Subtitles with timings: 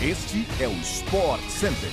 [0.00, 1.90] Este é o Sport Center.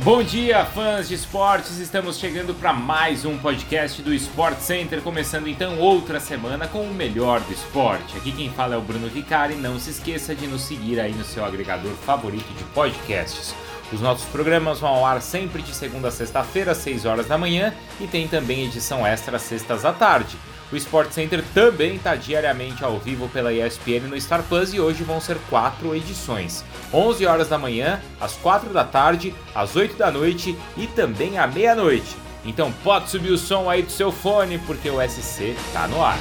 [0.00, 1.78] Bom dia, fãs de esportes!
[1.78, 6.92] Estamos chegando para mais um podcast do Sport Center, começando então outra semana com o
[6.92, 8.18] melhor do esporte.
[8.18, 9.54] Aqui quem fala é o Bruno Vicari.
[9.54, 13.54] Não se esqueça de nos seguir aí no seu agregador favorito de podcasts.
[13.90, 17.38] Os nossos programas vão ao ar sempre de segunda a sexta-feira, às 6 horas da
[17.38, 20.36] manhã, e tem também edição extra às sextas à tarde.
[20.72, 25.04] O Sport Center também está diariamente ao vivo pela ESPN no Star Plus e hoje
[25.04, 30.10] vão ser quatro edições: 11 horas da manhã, às 4 da tarde, às 8 da
[30.10, 32.16] noite e também à meia-noite.
[32.44, 36.18] Então pode subir o som aí do seu fone porque o SC está no ar.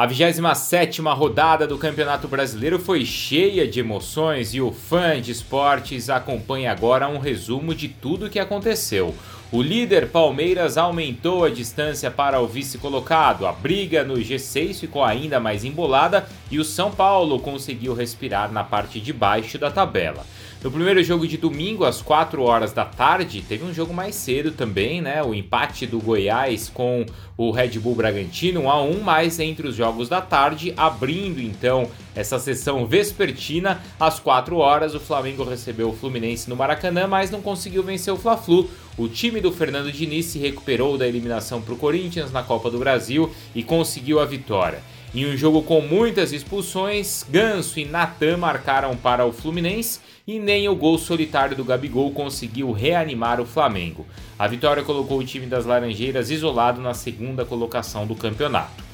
[0.00, 6.08] A 27 rodada do Campeonato Brasileiro foi cheia de emoções e o fã de esportes
[6.08, 9.14] acompanha agora um resumo de tudo o que aconteceu.
[9.52, 15.38] O líder Palmeiras aumentou a distância para o vice-colocado, a briga no G6 ficou ainda
[15.38, 20.24] mais embolada e o São Paulo conseguiu respirar na parte de baixo da tabela.
[20.62, 24.52] No primeiro jogo de domingo, às 4 horas da tarde, teve um jogo mais cedo
[24.52, 25.22] também, né?
[25.22, 29.74] O empate do Goiás com o Red Bull Bragantino, 1 a 1 mais entre os
[29.74, 33.80] jogos da tarde, abrindo então essa sessão vespertina.
[33.98, 38.18] Às 4 horas, o Flamengo recebeu o Fluminense no Maracanã, mas não conseguiu vencer o
[38.18, 38.68] Fla-Flu.
[38.98, 42.78] O time do Fernando Diniz se recuperou da eliminação para o Corinthians na Copa do
[42.78, 44.82] Brasil e conseguiu a vitória.
[45.12, 50.68] Em um jogo com muitas expulsões, Ganso e Natan marcaram para o Fluminense e nem
[50.68, 54.06] o gol solitário do Gabigol conseguiu reanimar o Flamengo.
[54.38, 58.84] A vitória colocou o time das Laranjeiras isolado na segunda colocação do campeonato.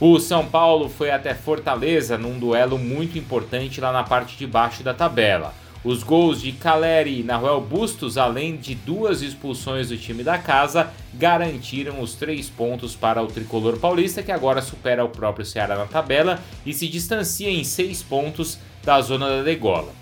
[0.00, 4.82] O São Paulo foi até Fortaleza num duelo muito importante lá na parte de baixo
[4.82, 5.52] da tabela.
[5.84, 10.90] Os gols de Caleri e Nahuel Bustos, além de duas expulsões do time da casa,
[11.14, 15.86] garantiram os três pontos para o tricolor paulista, que agora supera o próprio Ceará na
[15.86, 19.92] tabela e se distancia em seis pontos da zona da degola.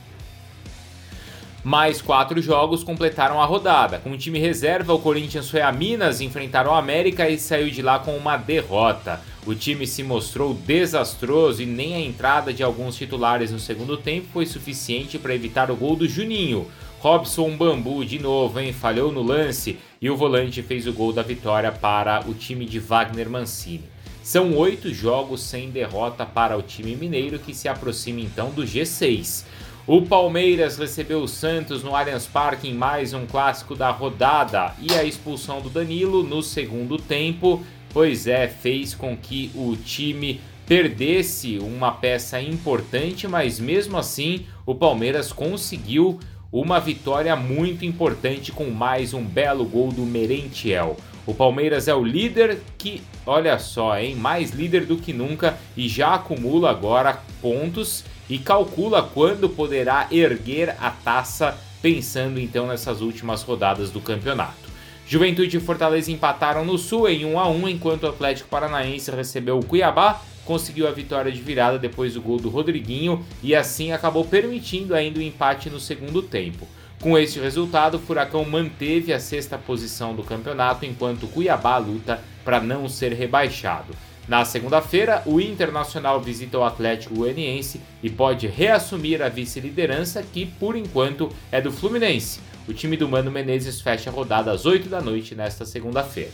[1.65, 3.99] Mais quatro jogos completaram a rodada.
[3.99, 7.81] Com o time reserva, o Corinthians foi a Minas enfrentar o América e saiu de
[7.81, 9.19] lá com uma derrota.
[9.47, 14.27] O time se mostrou desastroso e nem a entrada de alguns titulares no segundo tempo
[14.33, 16.67] foi suficiente para evitar o gol do Juninho.
[16.99, 18.73] Robson Bambu de novo, hein?
[18.73, 22.79] Falhou no lance e o volante fez o gol da vitória para o time de
[22.79, 23.85] Wagner Mancini.
[24.23, 29.45] São oito jogos sem derrota para o time mineiro que se aproxima então do G6.
[29.87, 34.95] O Palmeiras recebeu o Santos no Allianz Parque em mais um clássico da rodada e
[34.95, 37.63] a expulsão do Danilo no segundo tempo,
[37.95, 44.75] pois é, fez com que o time perdesse uma peça importante, mas mesmo assim o
[44.75, 46.19] Palmeiras conseguiu
[46.51, 50.97] uma vitória muito importante com mais um belo gol do Merentiel.
[51.25, 55.89] O Palmeiras é o líder que, olha só, hein, mais líder do que nunca e
[55.89, 63.43] já acumula agora pontos e calcula quando poderá erguer a taça, pensando então nessas últimas
[63.43, 64.74] rodadas do campeonato.
[65.07, 69.59] Juventude e Fortaleza empataram no Sul em 1 a 1, enquanto o Atlético Paranaense recebeu
[69.59, 74.25] o Cuiabá, conseguiu a vitória de virada depois do gol do Rodriguinho e assim acabou
[74.25, 76.67] permitindo ainda o empate no segundo tempo.
[77.03, 82.23] Com este resultado, o Furacão manteve a sexta posição do campeonato, enquanto o Cuiabá luta
[82.43, 83.95] para não ser rebaixado.
[84.27, 90.77] Na segunda-feira, o Internacional visita o Atlético Goianiense e pode reassumir a vice-liderança, que por
[90.77, 92.41] enquanto é do Fluminense.
[92.67, 96.33] O time do Mano Menezes fecha a rodada às 8 da noite nesta segunda-feira.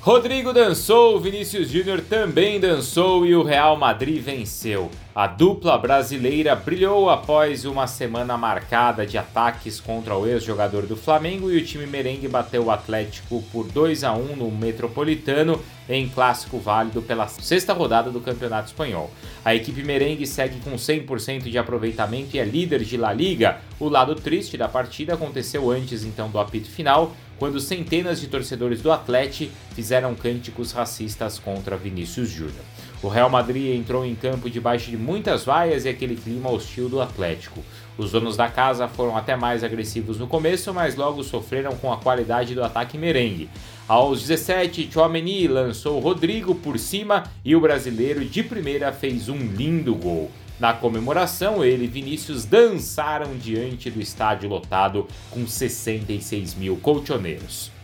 [0.00, 4.90] Rodrigo dançou, Vinícius Júnior também dançou e o Real Madrid venceu.
[5.12, 11.50] A dupla brasileira brilhou após uma semana marcada de ataques contra o ex-jogador do Flamengo
[11.50, 16.58] e o time merengue bateu o Atlético por 2 a 1 no Metropolitano em clássico
[16.58, 19.10] válido pela sexta rodada do Campeonato Espanhol.
[19.44, 23.60] A equipe merengue segue com 100% de aproveitamento e é líder de La Liga.
[23.80, 28.82] O lado triste da partida aconteceu antes então do apito final, quando centenas de torcedores
[28.82, 32.64] do Atlético fizeram cânticos racistas contra Vinícius Júnior.
[33.00, 37.00] O Real Madrid entrou em campo debaixo de muitas vaias e aquele clima hostil do
[37.00, 37.62] Atlético.
[37.96, 41.98] Os donos da casa foram até mais agressivos no começo, mas logo sofreram com a
[41.98, 43.48] qualidade do ataque merengue.
[43.86, 49.94] Aos 17, Chouameni lançou Rodrigo por cima e o brasileiro de primeira fez um lindo
[49.94, 50.28] gol.
[50.58, 57.77] Na comemoração, ele e Vinícius dançaram diante do estádio lotado com 66 mil colchoneiros.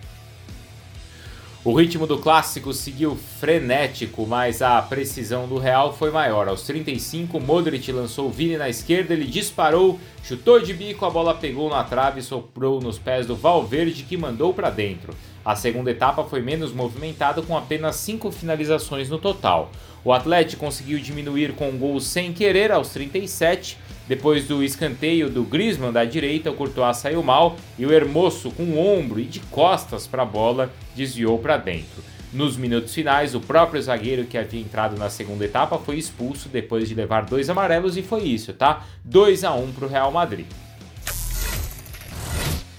[1.64, 6.46] O ritmo do clássico seguiu frenético, mas a precisão do Real foi maior.
[6.46, 11.70] Aos 35, Modric lançou Vini na esquerda, ele disparou, chutou de bico, a bola pegou
[11.70, 15.14] na trave e soprou nos pés do Valverde que mandou para dentro.
[15.42, 19.70] A segunda etapa foi menos movimentada, com apenas cinco finalizações no total.
[20.04, 23.78] O Atlético conseguiu diminuir com um gol sem querer aos 37.
[24.06, 28.64] Depois do escanteio do Griezmann da direita, o Courtois saiu mal e o Hermoso, com
[28.64, 32.04] o ombro e de costas para a bola, desviou para dentro.
[32.30, 36.88] Nos minutos finais, o próprio zagueiro que havia entrado na segunda etapa foi expulso depois
[36.88, 38.84] de levar dois amarelos e foi isso, tá?
[39.04, 40.46] 2 a 1 para o Real Madrid.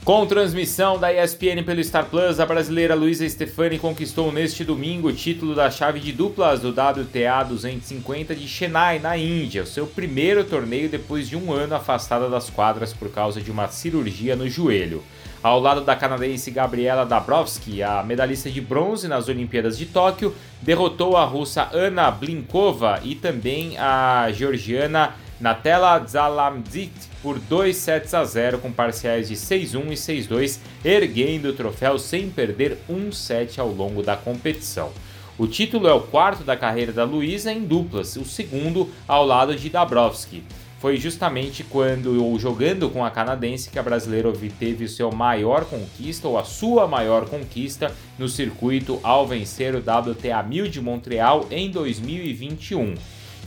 [0.06, 5.12] Com transmissão da ESPN pelo Star Plus, a brasileira Luísa Stefani conquistou neste domingo o
[5.14, 10.44] título da chave de duplas do WTA 250 de Chennai, na Índia, o seu primeiro
[10.44, 15.04] torneio depois de um ano afastada das quadras por causa de uma cirurgia no joelho.
[15.42, 21.18] Ao lado da canadense Gabriela Dabrowski, a medalhista de bronze nas Olimpíadas de Tóquio, derrotou
[21.18, 28.60] a russa Ana Blinkova e também a georgiana Natela Zalamdzit por 2 sets a 0
[28.60, 34.02] com parciais de 6-1 e 6-2, erguendo o troféu sem perder um set ao longo
[34.02, 34.92] da competição.
[35.38, 39.54] O título é o quarto da carreira da Luísa em duplas, o segundo ao lado
[39.54, 40.44] de Dabrowski.
[40.80, 46.28] Foi justamente quando, ou jogando com a canadense, que a brasileira obteve seu maior conquista,
[46.28, 51.70] ou a sua maior conquista, no circuito ao vencer o WTA 1000 de Montreal em
[51.70, 52.96] 2021.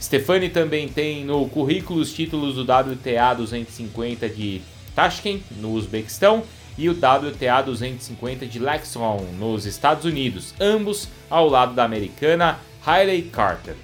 [0.00, 4.62] Stefani também tem no currículo os títulos do WTA 250 de
[4.95, 6.45] Tashkent, no Uzbequistão,
[6.77, 13.23] e o WTA 250 de Lexington, nos Estados Unidos, ambos ao lado da americana Hailey
[13.23, 13.75] Carter.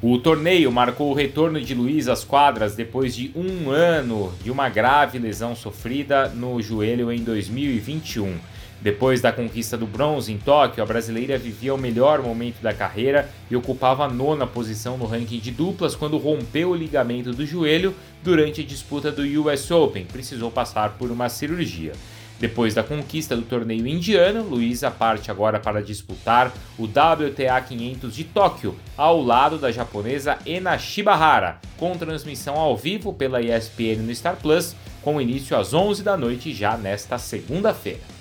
[0.00, 4.68] O torneio marcou o retorno de Luiz às quadras depois de um ano de uma
[4.68, 8.36] grave lesão sofrida no joelho em 2021.
[8.82, 13.30] Depois da conquista do bronze em Tóquio, a brasileira vivia o melhor momento da carreira
[13.48, 17.94] e ocupava a nona posição no ranking de duplas quando rompeu o ligamento do joelho
[18.24, 20.04] durante a disputa do US Open.
[20.04, 21.92] Precisou passar por uma cirurgia.
[22.40, 28.24] Depois da conquista do torneio indiano, Luísa parte agora para disputar o WTA 500 de
[28.24, 34.34] Tóquio, ao lado da japonesa Ena Shibahara, com transmissão ao vivo pela ESPN no Star
[34.42, 38.11] Plus, com início às 11 da noite já nesta segunda-feira.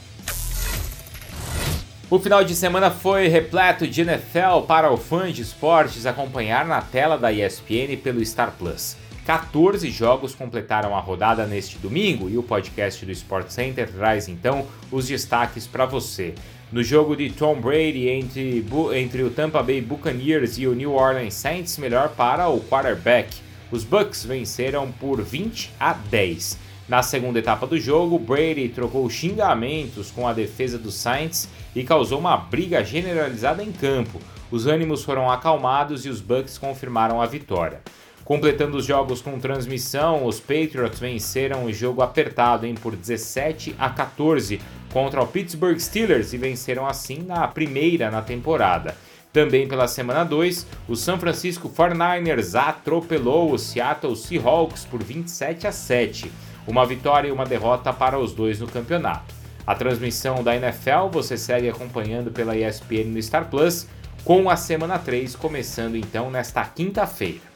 [2.12, 6.82] O final de semana foi repleto de NFL para o fã de esportes acompanhar na
[6.82, 8.98] tela da ESPN pelo Star Plus.
[9.26, 14.68] 14 jogos completaram a rodada neste domingo e o podcast do Sport Center traz então
[14.92, 16.36] os destaques para você.
[16.70, 21.36] No jogo de Tom Brady entre, entre o Tampa Bay Buccaneers e o New Orleans
[21.36, 23.38] Saints, melhor para o quarterback.
[23.72, 26.58] Os Bucks venceram por 20 a 10.
[26.92, 32.20] Na segunda etapa do jogo, Brady trocou xingamentos com a defesa dos Saints e causou
[32.20, 34.20] uma briga generalizada em campo.
[34.52, 37.80] Os ânimos foram acalmados e os Bucks confirmaram a vitória.
[38.26, 43.90] Completando os jogos com transmissão, os Patriots venceram o jogo apertado em por 17 a
[43.90, 44.60] 14
[44.92, 48.98] contra o Pittsburgh Steelers e venceram assim na primeira na temporada.
[49.32, 55.72] Também pela semana 2, o San Francisco 49ers atropelou o Seattle Seahawks por 27 a
[55.72, 56.30] 7
[56.68, 59.34] uma vitória e uma derrota para os dois no campeonato.
[59.66, 63.88] A transmissão da NFL você segue acompanhando pela ESPN no Star Plus,
[64.24, 67.52] com a semana 3 começando então nesta quinta-feira.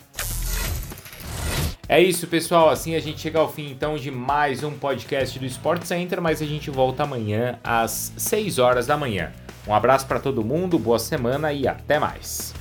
[1.88, 2.70] É isso, pessoal.
[2.70, 6.42] Assim a gente chega ao fim então de mais um podcast do Sport Center, mas
[6.42, 9.32] a gente volta amanhã às 6 horas da manhã.
[9.68, 12.54] Um abraço para todo mundo, boa semana e até mais.